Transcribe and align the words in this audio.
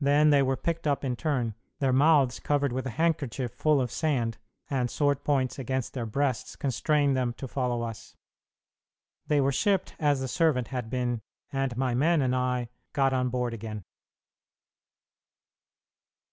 Then 0.00 0.30
they 0.30 0.42
were 0.42 0.56
picked 0.56 0.88
up 0.88 1.04
in 1.04 1.14
turn, 1.14 1.54
their 1.78 1.92
mouths 1.92 2.40
covered 2.40 2.72
with 2.72 2.84
a 2.84 2.90
handkerchief 2.98 3.52
full 3.52 3.80
of 3.80 3.92
sand, 3.92 4.38
and 4.68 4.90
sword 4.90 5.22
points 5.22 5.56
against 5.56 5.92
their 5.94 6.04
breasts 6.04 6.56
constrained 6.56 7.16
them 7.16 7.32
to 7.34 7.46
follow 7.46 7.82
us. 7.82 8.16
They 9.28 9.40
were 9.40 9.52
shipped 9.52 9.94
as 10.00 10.18
the 10.18 10.26
servant 10.26 10.66
had 10.74 10.90
been, 10.90 11.20
and 11.52 11.76
my 11.76 11.94
men 11.94 12.22
and 12.22 12.34
I 12.34 12.70
got 12.92 13.12
on 13.12 13.28
board 13.28 13.54
again. 13.54 13.84